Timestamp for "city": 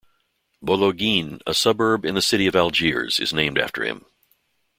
2.23-2.47